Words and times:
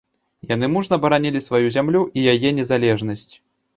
Яны 0.51 0.69
мужна 0.75 0.97
баранілі 1.03 1.41
сваю 1.47 1.67
зямлю 1.77 2.01
і 2.17 2.25
яе 2.33 2.49
незалежнасць. 2.61 3.29